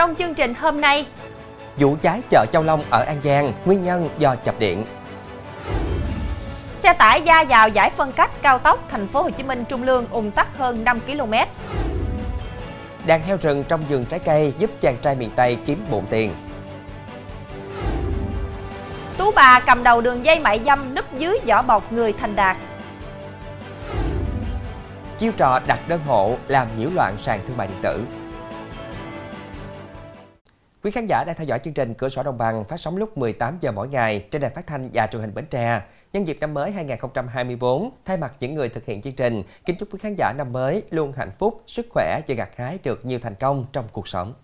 [0.00, 1.06] Trong chương trình hôm nay,
[1.76, 4.84] vụ cháy chợ Châu Long ở An Giang, nguyên nhân do chập điện.
[6.82, 9.82] Xe tải gia vào giải phân cách cao tốc thành phố Hồ Chí Minh Trung
[9.82, 11.32] Lương ùn tắc hơn 5 km.
[13.06, 16.34] Đàn heo rừng trong vườn trái cây giúp chàng trai miền Tây kiếm bộn tiền.
[19.16, 22.56] Tú bà cầm đầu đường dây mại dâm núp dưới vỏ bọc người thành đạt.
[25.18, 28.04] Chiêu trò đặt đơn hộ làm nhiễu loạn sàn thương mại điện tử.
[30.82, 33.18] Quý khán giả đang theo dõi chương trình Cửa sổ Đồng bằng phát sóng lúc
[33.18, 35.82] 18 giờ mỗi ngày trên đài phát thanh và truyền hình Bến Tre.
[36.12, 39.88] Nhân dịp năm mới 2024, thay mặt những người thực hiện chương trình, kính chúc
[39.92, 43.18] quý khán giả năm mới luôn hạnh phúc, sức khỏe và gặt hái được nhiều
[43.22, 44.34] thành công trong cuộc sống.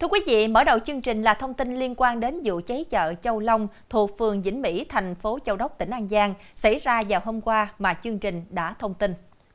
[0.00, 2.84] Thưa quý vị, mở đầu chương trình là thông tin liên quan đến vụ cháy
[2.90, 6.78] chợ Châu Long thuộc phường Vĩnh Mỹ, thành phố Châu Đốc, tỉnh An Giang xảy
[6.78, 9.14] ra vào hôm qua mà chương trình đã thông tin.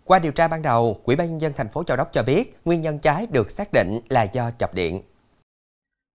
[0.10, 2.58] Qua điều tra ban đầu, Ủy ban nhân dân thành phố Châu Đốc cho biết
[2.66, 5.02] nguyên nhân cháy được xác định là do chập điện.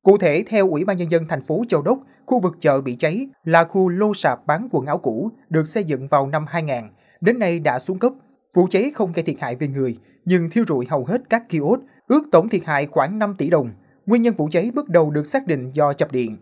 [0.04, 2.96] Cụ thể, theo Ủy ban nhân dân thành phố Châu Đốc, khu vực chợ bị
[2.96, 6.76] cháy là khu lô sạp bán quần áo cũ được xây dựng vào năm 2000,
[7.20, 8.12] đến nay đã xuống cấp.
[8.54, 11.82] Vụ cháy không gây thiệt hại về người, nhưng thiêu rụi hầu hết các kiosk,
[12.06, 13.70] ước tổng thiệt hại khoảng 5 tỷ đồng.
[14.06, 16.36] Nguyên nhân vụ cháy bước đầu được xác định do chập điện.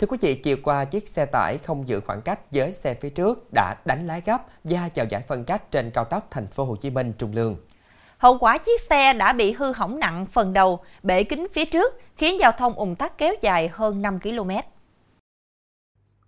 [0.00, 3.08] Thưa quý vị, chiều qua chiếc xe tải không giữ khoảng cách với xe phía
[3.08, 6.64] trước đã đánh lái gấp và chào giải phân cách trên cao tốc thành phố
[6.64, 7.56] Hồ Chí Minh Trung Lương.
[8.18, 11.94] Hậu quả chiếc xe đã bị hư hỏng nặng phần đầu, bể kính phía trước,
[12.16, 14.50] khiến giao thông ủng tắc kéo dài hơn 5 km.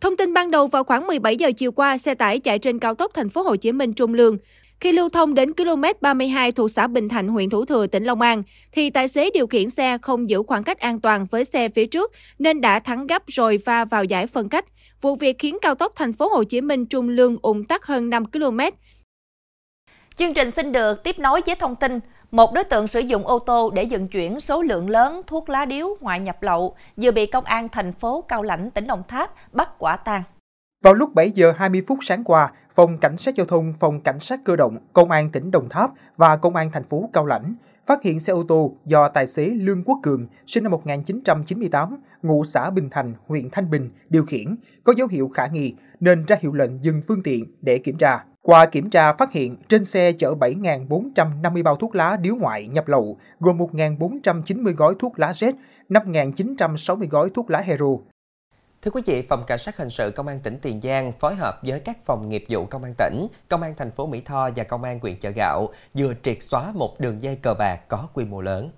[0.01, 2.95] Thông tin ban đầu vào khoảng 17 giờ chiều qua, xe tải chạy trên cao
[2.95, 4.39] tốc thành phố Hồ Chí Minh Trung Lương.
[4.83, 8.21] Khi lưu thông đến km 32 thuộc xã Bình Thạnh, huyện Thủ Thừa, tỉnh Long
[8.21, 11.69] An, thì tài xế điều khiển xe không giữ khoảng cách an toàn với xe
[11.69, 14.65] phía trước nên đã thắng gấp rồi va vào giải phân cách.
[15.01, 18.11] Vụ việc khiến cao tốc thành phố Hồ Chí Minh Trung Lương ùn tắc hơn
[18.11, 18.59] 5 km.
[20.17, 22.01] Chương trình xin được tiếp nối với thông tin
[22.31, 25.65] một đối tượng sử dụng ô tô để vận chuyển số lượng lớn thuốc lá
[25.65, 29.53] điếu ngoại nhập lậu vừa bị công an thành phố Cao Lãnh, tỉnh Đồng Tháp
[29.53, 30.23] bắt quả tang.
[30.83, 34.21] Vào lúc 7 giờ 20 phút sáng qua, Phòng Cảnh sát Giao thông, Phòng Cảnh
[34.21, 37.55] sát Cơ động, Công an tỉnh Đồng Tháp và Công an thành phố Cao Lãnh
[37.87, 42.45] phát hiện xe ô tô do tài xế Lương Quốc Cường, sinh năm 1998, ngụ
[42.45, 46.37] xã Bình Thành, huyện Thanh Bình, điều khiển, có dấu hiệu khả nghi nên ra
[46.41, 48.25] hiệu lệnh dừng phương tiện để kiểm tra.
[48.43, 52.89] Qua kiểm tra phát hiện trên xe chở 7.450 bao thuốc lá điếu ngoại nhập
[52.89, 55.53] lậu, gồm 1.490 gói thuốc lá Z,
[55.89, 57.87] 5.960 gói thuốc lá hero.
[58.83, 61.61] Thưa quý vị, Phòng Cảnh sát Hình sự Công an tỉnh Tiền Giang phối hợp
[61.63, 64.65] với các phòng nghiệp vụ Công an tỉnh, Công an thành phố Mỹ Tho và
[64.65, 68.25] Công an huyện Chợ Gạo vừa triệt xóa một đường dây cờ bạc có quy
[68.25, 68.71] mô lớn.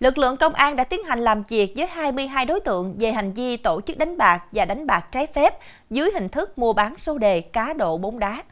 [0.00, 3.32] Lực lượng công an đã tiến hành làm việc với 22 đối tượng về hành
[3.32, 5.58] vi tổ chức đánh bạc và đánh bạc trái phép
[5.90, 8.42] dưới hình thức mua bán số đề cá độ bóng đá.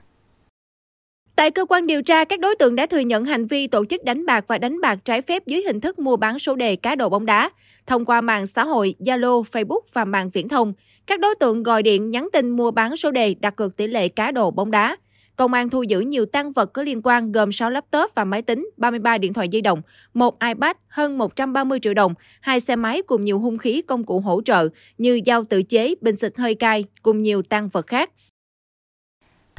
[1.40, 4.04] Tại cơ quan điều tra, các đối tượng đã thừa nhận hành vi tổ chức
[4.04, 6.94] đánh bạc và đánh bạc trái phép dưới hình thức mua bán số đề cá
[6.94, 7.50] độ bóng đá
[7.86, 10.72] thông qua mạng xã hội, Zalo, Facebook và mạng viễn thông.
[11.06, 14.08] Các đối tượng gọi điện nhắn tin mua bán số đề đặt cược tỷ lệ
[14.08, 14.96] cá độ bóng đá.
[15.36, 18.42] Công an thu giữ nhiều tăng vật có liên quan gồm 6 laptop và máy
[18.42, 19.82] tính, 33 điện thoại di động,
[20.14, 24.20] một iPad, hơn 130 triệu đồng, hai xe máy cùng nhiều hung khí công cụ
[24.20, 24.68] hỗ trợ
[24.98, 28.10] như dao tự chế, bình xịt hơi cay cùng nhiều tăng vật khác.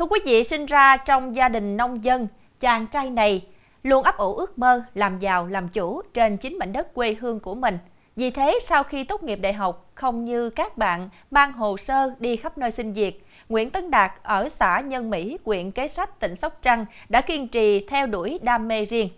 [0.01, 2.27] Thưa quý vị, sinh ra trong gia đình nông dân,
[2.59, 3.41] chàng trai này
[3.83, 7.39] luôn ấp ủ ước mơ làm giàu làm chủ trên chính mảnh đất quê hương
[7.39, 7.77] của mình.
[8.15, 12.09] Vì thế, sau khi tốt nghiệp đại học, không như các bạn mang hồ sơ
[12.19, 16.19] đi khắp nơi xin việc, Nguyễn Tấn Đạt ở xã Nhân Mỹ, huyện Kế Sách,
[16.19, 19.09] tỉnh Sóc Trăng đã kiên trì theo đuổi đam mê riêng.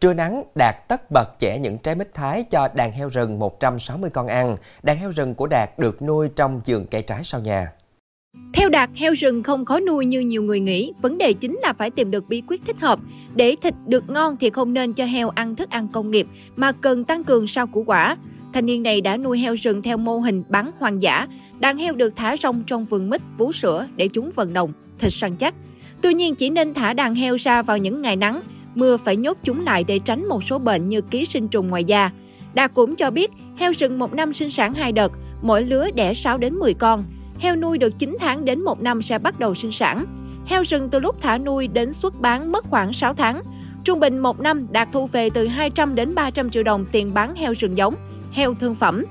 [0.00, 4.10] Trưa nắng, Đạt tất bật chẻ những trái mít thái cho đàn heo rừng 160
[4.10, 4.56] con ăn.
[4.82, 7.72] Đàn heo rừng của Đạt được nuôi trong vườn cây trái sau nhà.
[8.60, 11.72] Theo Đạt, heo rừng không khó nuôi như nhiều người nghĩ, vấn đề chính là
[11.72, 12.98] phải tìm được bí quyết thích hợp.
[13.34, 16.72] Để thịt được ngon thì không nên cho heo ăn thức ăn công nghiệp, mà
[16.72, 18.16] cần tăng cường rau củ quả.
[18.52, 21.26] Thanh niên này đã nuôi heo rừng theo mô hình bắn hoang dã.
[21.58, 25.12] Đàn heo được thả rong trong vườn mít, vú sữa để chúng vận động, thịt
[25.12, 25.54] săn chắc.
[26.02, 28.40] Tuy nhiên chỉ nên thả đàn heo ra vào những ngày nắng,
[28.74, 31.84] mưa phải nhốt chúng lại để tránh một số bệnh như ký sinh trùng ngoài
[31.84, 32.10] da.
[32.54, 35.12] Đạt cũng cho biết, heo rừng một năm sinh sản hai đợt,
[35.42, 37.04] mỗi lứa đẻ 6 đến 10 con.
[37.40, 40.04] Heo nuôi được 9 tháng đến 1 năm sẽ bắt đầu sinh sản.
[40.46, 43.42] Heo rừng từ lúc thả nuôi đến xuất bán mất khoảng 6 tháng.
[43.84, 47.34] Trung bình một năm đạt thu về từ 200 đến 300 triệu đồng tiền bán
[47.34, 47.94] heo rừng giống,
[48.32, 49.04] heo thương phẩm.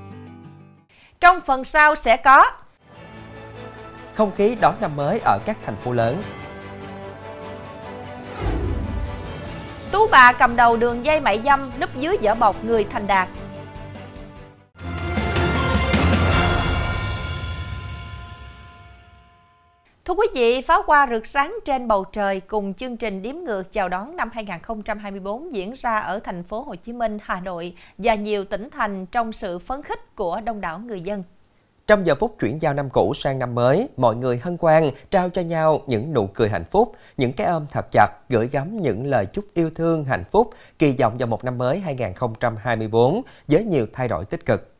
[1.20, 2.44] Trong phần sau sẽ có
[4.14, 6.22] Không khí đón năm mới ở các thành phố lớn.
[9.92, 13.28] Tú bà cầm đầu đường dây mại dâm núp dưới vỏ bọc người thành đạt.
[20.10, 23.72] Thưa quý vị, pháo hoa rực sáng trên bầu trời cùng chương trình điếm ngược
[23.72, 28.14] chào đón năm 2024 diễn ra ở thành phố Hồ Chí Minh, Hà Nội và
[28.14, 31.22] nhiều tỉnh thành trong sự phấn khích của đông đảo người dân.
[31.86, 35.30] Trong giờ phút chuyển giao năm cũ sang năm mới, mọi người hân hoan trao
[35.30, 39.06] cho nhau những nụ cười hạnh phúc, những cái ôm thật chặt, gửi gắm những
[39.06, 43.86] lời chúc yêu thương hạnh phúc, kỳ vọng vào một năm mới 2024 với nhiều
[43.92, 44.74] thay đổi tích cực.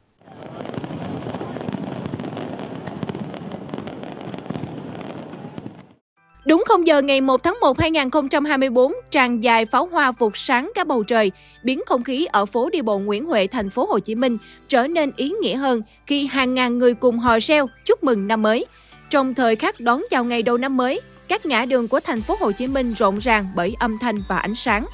[6.44, 10.84] Đúng không giờ ngày 1 tháng 1 2024, tràn dài pháo hoa vụt sáng cả
[10.84, 11.32] bầu trời,
[11.64, 14.38] biến không khí ở phố đi bộ Nguyễn Huệ, thành phố Hồ Chí Minh
[14.68, 18.42] trở nên ý nghĩa hơn khi hàng ngàn người cùng hò reo chúc mừng năm
[18.42, 18.66] mới.
[19.10, 22.36] Trong thời khắc đón chào ngày đầu năm mới, các ngã đường của thành phố
[22.40, 24.86] Hồ Chí Minh rộn ràng bởi âm thanh và ánh sáng.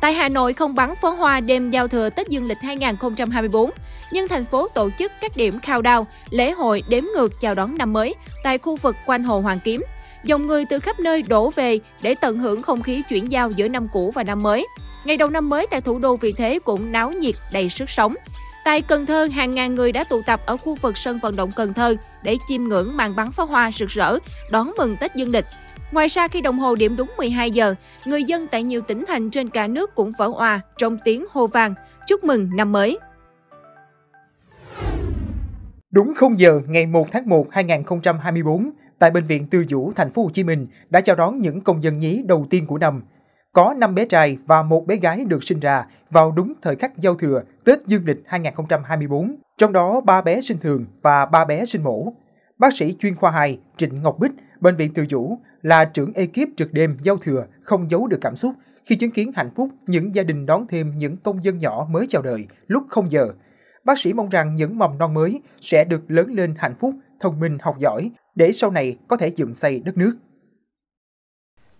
[0.00, 3.70] Tại Hà Nội không bắn pháo hoa đêm giao thừa Tết Dương lịch 2024,
[4.12, 7.92] nhưng thành phố tổ chức các điểm countdown, lễ hội đếm ngược chào đón năm
[7.92, 8.14] mới
[8.44, 9.82] tại khu vực quanh Hồ Hoàn Kiếm–
[10.24, 13.68] dòng người từ khắp nơi đổ về để tận hưởng không khí chuyển giao giữa
[13.68, 14.66] năm cũ và năm mới.
[15.04, 18.14] Ngày đầu năm mới tại thủ đô vì thế cũng náo nhiệt đầy sức sống.
[18.64, 21.50] Tại Cần Thơ, hàng ngàn người đã tụ tập ở khu vực sân vận động
[21.56, 24.18] Cần Thơ để chiêm ngưỡng màn bắn pháo hoa rực rỡ,
[24.50, 25.44] đón mừng Tết Dương lịch.
[25.92, 27.74] Ngoài ra, khi đồng hồ điểm đúng 12 giờ,
[28.04, 31.46] người dân tại nhiều tỉnh thành trên cả nước cũng vỡ òa trong tiếng hô
[31.46, 31.74] vang
[32.06, 32.98] chúc mừng năm mới.
[35.90, 38.70] Đúng 0 giờ ngày 1 tháng 1 2024,
[39.00, 41.82] tại bệnh viện Tư Dũ, thành phố Hồ Chí Minh đã chào đón những công
[41.82, 43.02] dân nhí đầu tiên của năm.
[43.52, 46.98] Có 5 bé trai và một bé gái được sinh ra vào đúng thời khắc
[46.98, 51.66] giao thừa Tết Dương lịch 2024, trong đó 3 bé sinh thường và 3 bé
[51.66, 52.12] sinh mổ.
[52.58, 56.48] Bác sĩ chuyên khoa 2 Trịnh Ngọc Bích, bệnh viện Từ Dũ là trưởng ekip
[56.56, 58.54] trực đêm giao thừa không giấu được cảm xúc
[58.84, 62.06] khi chứng kiến hạnh phúc những gia đình đón thêm những công dân nhỏ mới
[62.10, 63.28] chào đời lúc 0 giờ.
[63.84, 67.40] Bác sĩ mong rằng những mầm non mới sẽ được lớn lên hạnh phúc, thông
[67.40, 70.16] minh, học giỏi để sau này có thể dựng xây đất nước.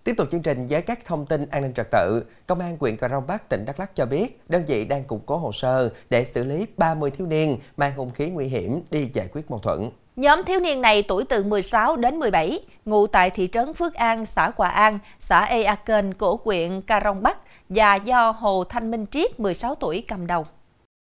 [0.04, 2.96] Tiếp tục chương trình với các thông tin an ninh trật tự, Công an huyện
[2.96, 5.90] Cà Rông Bắc, tỉnh Đắk Lắk cho biết đơn vị đang củng cố hồ sơ
[6.10, 9.58] để xử lý 30 thiếu niên mang hung khí nguy hiểm đi giải quyết mâu
[9.58, 9.90] thuẫn.
[10.16, 14.26] Nhóm thiếu niên này tuổi từ 16 đến 17, ngụ tại thị trấn Phước An,
[14.26, 17.38] xã Hòa An, xã Ea Kênh của huyện Cà Rông Bắc
[17.68, 20.46] và do Hồ Thanh Minh Triết, 16 tuổi cầm đầu.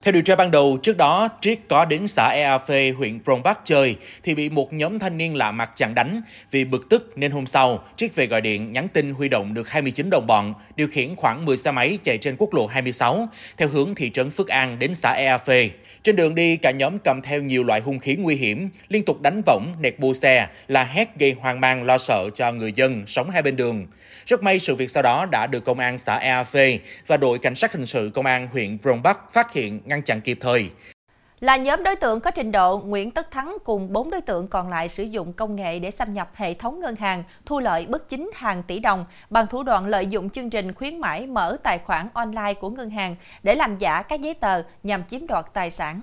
[0.05, 3.43] Theo điều tra ban đầu, trước đó Triết có đến xã Ea Phê, huyện Prong
[3.43, 6.21] Bắc chơi thì bị một nhóm thanh niên lạ mặt chặn đánh.
[6.51, 9.69] Vì bực tức nên hôm sau, Triết về gọi điện nhắn tin huy động được
[9.69, 13.67] 29 đồng bọn, điều khiển khoảng 10 xe máy chạy trên quốc lộ 26 theo
[13.67, 15.69] hướng thị trấn Phước An đến xã Ea Phê.
[16.05, 19.21] Trên đường đi, cả nhóm cầm theo nhiều loại hung khí nguy hiểm, liên tục
[19.21, 23.03] đánh võng, nẹt bô xe, la hét gây hoang mang lo sợ cho người dân
[23.07, 23.87] sống hai bên đường.
[24.25, 27.39] Rất may sự việc sau đó đã được công an xã Ea Phê và đội
[27.39, 30.69] cảnh sát hình sự công an huyện Prong Bắc phát hiện ngăn chặn kịp thời.
[31.39, 34.69] Là nhóm đối tượng có trình độ, Nguyễn Tất Thắng cùng 4 đối tượng còn
[34.69, 38.09] lại sử dụng công nghệ để xâm nhập hệ thống ngân hàng, thu lợi bất
[38.09, 41.79] chính hàng tỷ đồng bằng thủ đoạn lợi dụng chương trình khuyến mãi mở tài
[41.79, 45.71] khoản online của ngân hàng để làm giả các giấy tờ nhằm chiếm đoạt tài
[45.71, 46.01] sản.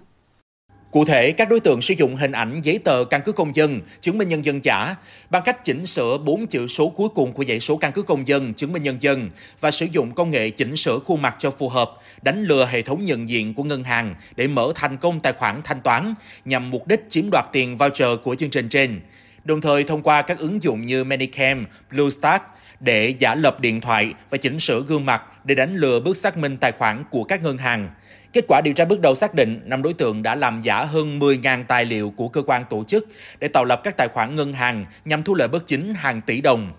[0.93, 3.81] Cụ thể, các đối tượng sử dụng hình ảnh giấy tờ căn cứ công dân,
[4.01, 4.97] chứng minh nhân dân giả
[5.31, 8.27] bằng cách chỉnh sửa 4 chữ số cuối cùng của dãy số căn cứ công
[8.27, 9.31] dân, chứng minh nhân dân
[9.61, 11.91] và sử dụng công nghệ chỉnh sửa khuôn mặt cho phù hợp,
[12.23, 15.61] đánh lừa hệ thống nhận diện của ngân hàng để mở thành công tài khoản
[15.65, 19.01] thanh toán nhằm mục đích chiếm đoạt tiền voucher của chương trình trên.
[19.45, 22.45] Đồng thời thông qua các ứng dụng như Manicam, BlueStack
[22.81, 26.37] để giả lập điện thoại và chỉnh sửa gương mặt để đánh lừa bước xác
[26.37, 27.91] minh tài khoản của các ngân hàng.
[28.33, 31.19] Kết quả điều tra bước đầu xác định, năm đối tượng đã làm giả hơn
[31.19, 33.07] 10.000 tài liệu của cơ quan tổ chức
[33.39, 36.41] để tạo lập các tài khoản ngân hàng nhằm thu lợi bất chính hàng tỷ
[36.41, 36.73] đồng.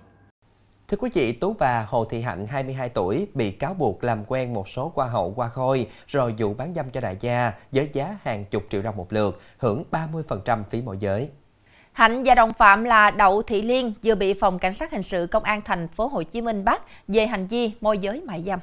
[0.87, 4.53] Thưa quý vị, Tú bà Hồ Thị Hạnh, 22 tuổi, bị cáo buộc làm quen
[4.53, 8.17] một số qua hậu qua khôi rồi dụ bán dâm cho đại gia với giá
[8.23, 11.29] hàng chục triệu đồng một lượt, hưởng 30% phí môi giới.
[11.91, 15.27] Hạnh và đồng phạm là Đậu Thị Liên vừa bị phòng cảnh sát hình sự
[15.31, 18.59] công an thành phố Hồ Chí Minh bắt về hành vi môi giới mại dâm.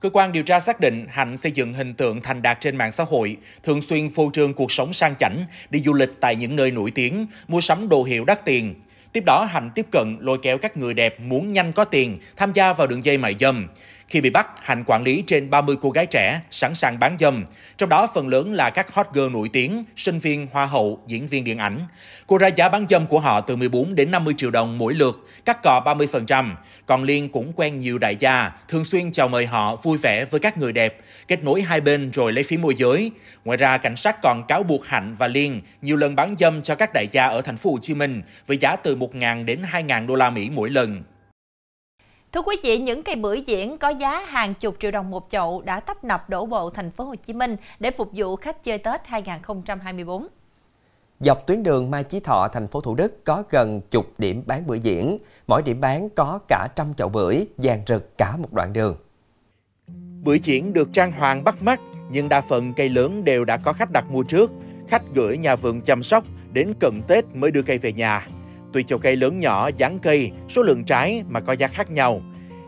[0.00, 2.92] Cơ quan điều tra xác định Hạnh xây dựng hình tượng thành đạt trên mạng
[2.92, 6.56] xã hội, thường xuyên phô trương cuộc sống sang chảnh, đi du lịch tại những
[6.56, 8.74] nơi nổi tiếng, mua sắm đồ hiệu đắt tiền.
[9.12, 12.52] Tiếp đó Hạnh tiếp cận lôi kéo các người đẹp muốn nhanh có tiền tham
[12.52, 13.68] gia vào đường dây mại dâm.
[14.08, 17.44] Khi bị bắt, Hạnh quản lý trên 30 cô gái trẻ sẵn sàng bán dâm,
[17.76, 21.26] trong đó phần lớn là các hot girl nổi tiếng, sinh viên, hoa hậu, diễn
[21.26, 21.80] viên điện ảnh.
[22.26, 25.28] Cô ra giá bán dâm của họ từ 14 đến 50 triệu đồng mỗi lượt,
[25.44, 26.54] cắt cò 30%.
[26.86, 30.40] Còn Liên cũng quen nhiều đại gia, thường xuyên chào mời họ vui vẻ với
[30.40, 33.10] các người đẹp, kết nối hai bên rồi lấy phí môi giới.
[33.44, 36.74] Ngoài ra, cảnh sát còn cáo buộc Hạnh và Liên nhiều lần bán dâm cho
[36.74, 40.06] các đại gia ở thành phố Hồ Chí Minh với giá từ 1.000 đến 2.000
[40.06, 41.02] đô la Mỹ mỗi lần.
[42.38, 45.62] Thưa quý vị, những cây bưởi diễn có giá hàng chục triệu đồng một chậu
[45.62, 48.78] đã tấp nập đổ bộ thành phố Hồ Chí Minh để phục vụ khách chơi
[48.78, 50.26] Tết 2024.
[51.20, 54.66] Dọc tuyến đường Mai Chí Thọ, thành phố Thủ Đức có gần chục điểm bán
[54.66, 55.18] bưởi diễn.
[55.46, 58.96] Mỗi điểm bán có cả trăm chậu bưởi, dàn rực cả một đoạn đường.
[60.22, 61.80] Bưởi diễn được trang hoàng bắt mắt,
[62.10, 64.50] nhưng đa phần cây lớn đều đã có khách đặt mua trước.
[64.88, 68.26] Khách gửi nhà vườn chăm sóc, đến cận Tết mới đưa cây về nhà.
[68.78, 72.22] Tùy chậu cây lớn nhỏ, dáng cây, số lượng trái mà có giá khác nhau.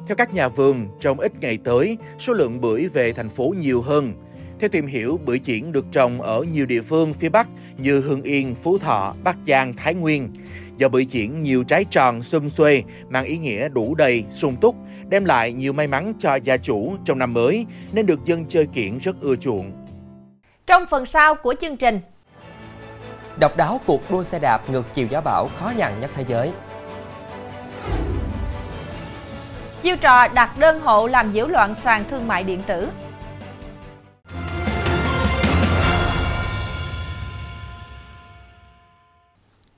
[0.07, 3.83] Theo các nhà vườn, trong ít ngày tới, số lượng bưởi về thành phố nhiều
[3.83, 4.13] hơn.
[4.61, 7.49] Theo tìm hiểu, bưởi diễn được trồng ở nhiều địa phương phía Bắc
[7.79, 10.33] như Hưng Yên, Phú Thọ, Bắc Giang, Thái Nguyên.
[10.77, 14.77] Do bưởi diễn nhiều trái tròn, xum xuê, mang ý nghĩa đủ đầy, sung túc,
[15.09, 18.67] đem lại nhiều may mắn cho gia chủ trong năm mới, nên được dân chơi
[18.67, 19.73] kiển rất ưa chuộng.
[20.67, 22.01] Trong phần sau của chương trình,
[23.41, 26.53] Độc đáo cuộc đua xe đạp ngược chiều gió bão khó nhằn nhất thế giới.
[29.83, 32.89] chiêu trò đặt đơn hộ làm nhiễu loạn sàn thương mại điện tử.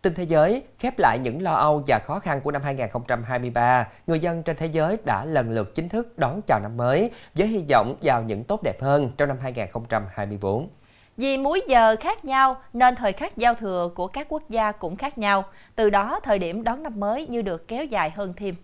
[0.02, 4.20] Tin thế giới, khép lại những lo âu và khó khăn của năm 2023, người
[4.20, 7.64] dân trên thế giới đã lần lượt chính thức đón chào năm mới với hy
[7.70, 10.68] vọng vào những tốt đẹp hơn trong năm 2024.
[11.16, 14.96] Vì múi giờ khác nhau nên thời khắc giao thừa của các quốc gia cũng
[14.96, 15.44] khác nhau,
[15.76, 18.54] từ đó thời điểm đón năm mới như được kéo dài hơn thêm.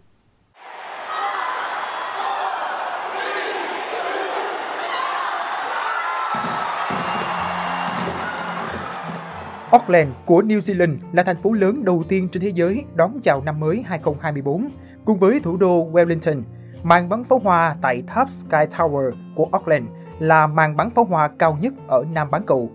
[9.70, 13.42] Auckland của New Zealand là thành phố lớn đầu tiên trên thế giới đón chào
[13.44, 14.68] năm mới 2024,
[15.04, 16.42] cùng với thủ đô Wellington.
[16.82, 21.28] Màn bắn pháo hoa tại Tháp Sky Tower của Auckland là màn bắn pháo hoa
[21.28, 22.70] cao nhất ở Nam bán cầu.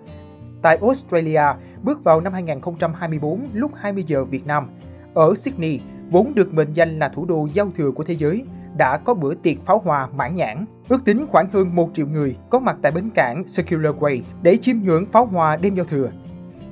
[0.61, 1.43] Tại Australia,
[1.83, 4.69] bước vào năm 2024 lúc 20 giờ Việt Nam.
[5.13, 8.43] Ở Sydney, vốn được mệnh danh là thủ đô giao thừa của thế giới,
[8.77, 10.65] đã có bữa tiệc pháo hoa mãn nhãn.
[10.89, 14.57] Ước tính khoảng hơn 1 triệu người có mặt tại bến cảng Circular Quay để
[14.57, 16.11] chiêm ngưỡng pháo hoa đêm giao thừa.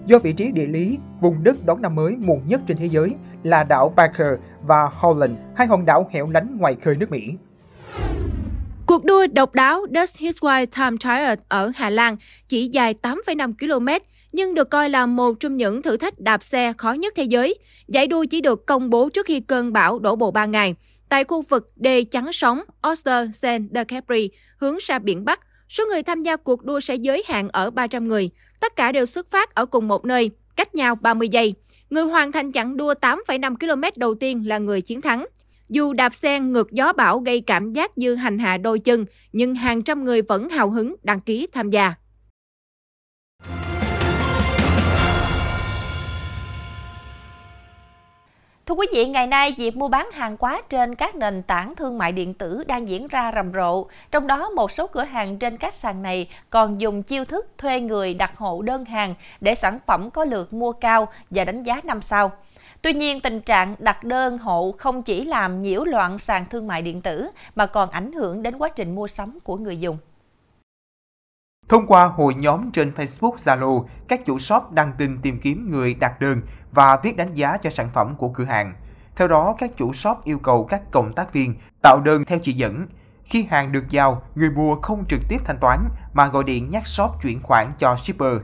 [0.05, 3.15] Do vị trí địa lý, vùng đất đón năm mới muộn nhất trên thế giới
[3.43, 7.37] là đảo Barker và Holland, hai hòn đảo hẻo lánh ngoài khơi nước Mỹ.
[8.91, 12.17] Cuộc đua độc đáo Dutch Hitchway Time Trial ở Hà Lan
[12.47, 16.73] chỉ dài 8,5 km, nhưng được coi là một trong những thử thách đạp xe
[16.77, 17.55] khó nhất thế giới.
[17.87, 20.75] Giải đua chỉ được công bố trước khi cơn bão đổ bộ 3 ngày.
[21.09, 25.85] Tại khu vực đê chắn sóng Oster Saint de Capri, hướng ra biển Bắc, số
[25.85, 28.29] người tham gia cuộc đua sẽ giới hạn ở 300 người.
[28.61, 31.53] Tất cả đều xuất phát ở cùng một nơi, cách nhau 30 giây.
[31.89, 35.25] Người hoàn thành chặng đua 8,5 km đầu tiên là người chiến thắng.
[35.71, 39.55] Dù đạp xe ngược gió bão gây cảm giác như hành hạ đôi chân, nhưng
[39.55, 41.93] hàng trăm người vẫn hào hứng đăng ký tham gia.
[48.65, 51.97] Thưa quý vị, ngày nay việc mua bán hàng hóa trên các nền tảng thương
[51.97, 53.85] mại điện tử đang diễn ra rầm rộ.
[54.11, 57.79] Trong đó, một số cửa hàng trên các sàn này còn dùng chiêu thức thuê
[57.79, 61.81] người đặt hộ đơn hàng để sản phẩm có lượt mua cao và đánh giá
[61.83, 62.31] năm sao.
[62.81, 66.81] Tuy nhiên, tình trạng đặt đơn hộ không chỉ làm nhiễu loạn sàn thương mại
[66.81, 69.97] điện tử mà còn ảnh hưởng đến quá trình mua sắm của người dùng.
[71.69, 75.93] Thông qua hội nhóm trên Facebook Zalo, các chủ shop đăng tin tìm kiếm người
[75.93, 78.73] đặt đơn và viết đánh giá cho sản phẩm của cửa hàng.
[79.15, 82.53] Theo đó, các chủ shop yêu cầu các cộng tác viên tạo đơn theo chỉ
[82.53, 82.85] dẫn.
[83.25, 85.79] Khi hàng được giao, người mua không trực tiếp thanh toán
[86.13, 88.37] mà gọi điện nhắc shop chuyển khoản cho shipper.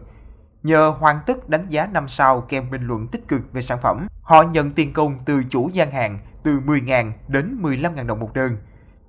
[0.67, 4.07] Nhờ hoàn tất đánh giá 5 sao kèm bình luận tích cực về sản phẩm,
[4.21, 8.57] họ nhận tiền công từ chủ gian hàng từ 10.000 đến 15.000 đồng một đơn.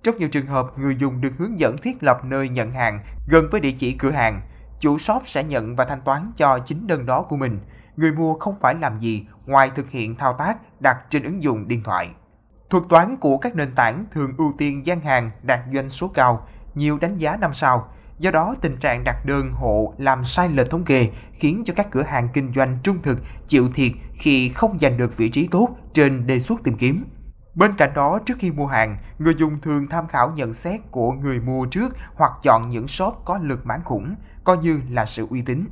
[0.02, 3.48] Trong nhiều trường hợp, người dùng được hướng dẫn thiết lập nơi nhận hàng gần
[3.50, 4.40] với địa chỉ cửa hàng.
[4.80, 7.60] Chủ shop sẽ nhận và thanh toán cho chính đơn đó của mình.
[7.96, 11.68] Người mua không phải làm gì ngoài thực hiện thao tác đặt trên ứng dụng
[11.68, 12.10] điện thoại.
[12.70, 16.48] Thuật toán của các nền tảng thường ưu tiên gian hàng đạt doanh số cao,
[16.74, 17.88] nhiều đánh giá năm sao.
[18.18, 21.90] Do đó, tình trạng đặt đơn hộ làm sai lệch thống kê khiến cho các
[21.90, 25.68] cửa hàng kinh doanh trung thực chịu thiệt khi không giành được vị trí tốt
[25.94, 27.04] trên đề xuất tìm kiếm.
[27.54, 31.12] Bên cạnh đó, trước khi mua hàng, người dùng thường tham khảo nhận xét của
[31.12, 35.26] người mua trước hoặc chọn những shop có lực bán khủng, coi như là sự
[35.30, 35.64] uy tín.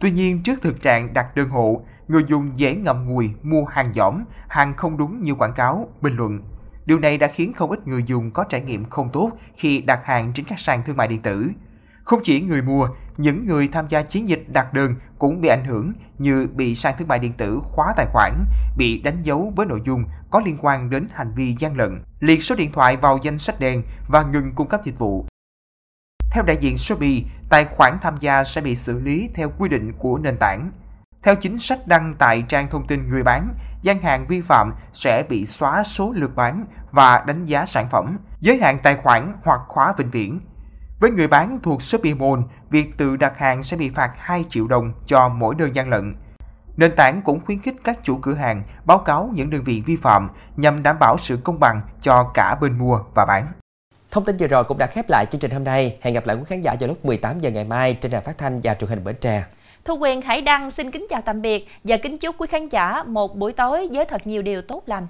[0.00, 3.92] Tuy nhiên, trước thực trạng đặt đơn hộ, người dùng dễ ngậm ngùi mua hàng
[3.92, 6.40] giỏm, hàng không đúng như quảng cáo, bình luận.
[6.86, 10.00] Điều này đã khiến không ít người dùng có trải nghiệm không tốt khi đặt
[10.04, 11.50] hàng trên các sàn thương mại điện tử.
[12.06, 15.64] Không chỉ người mua, những người tham gia chiến dịch đặt đơn cũng bị ảnh
[15.64, 18.44] hưởng như bị sàn thương mại điện tử khóa tài khoản,
[18.76, 22.42] bị đánh dấu với nội dung có liên quan đến hành vi gian lận, liệt
[22.42, 25.26] số điện thoại vào danh sách đen và ngừng cung cấp dịch vụ.
[26.30, 29.92] Theo đại diện Shopee, tài khoản tham gia sẽ bị xử lý theo quy định
[29.98, 30.70] của nền tảng.
[31.22, 35.24] Theo chính sách đăng tại trang thông tin người bán, gian hàng vi phạm sẽ
[35.28, 39.60] bị xóa số lượt bán và đánh giá sản phẩm, giới hạn tài khoản hoặc
[39.68, 40.40] khóa vĩnh viễn.
[41.00, 44.66] Với người bán thuộc Shopee Mall, việc tự đặt hàng sẽ bị phạt 2 triệu
[44.66, 46.14] đồng cho mỗi đơn gian lận.
[46.76, 49.96] Nền tảng cũng khuyến khích các chủ cửa hàng báo cáo những đơn vị vi
[49.96, 53.46] phạm nhằm đảm bảo sự công bằng cho cả bên mua và bán.
[54.10, 55.98] Thông tin vừa rồi cũng đã khép lại chương trình hôm nay.
[56.00, 58.38] Hẹn gặp lại quý khán giả vào lúc 18 giờ ngày mai trên đài phát
[58.38, 59.44] thanh và truyền hình Bến Tre.
[59.84, 63.02] Thu Quyền Hải Đăng xin kính chào tạm biệt và kính chúc quý khán giả
[63.02, 65.06] một buổi tối với thật nhiều điều tốt lành.